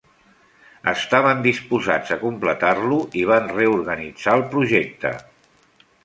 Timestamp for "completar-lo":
2.23-2.97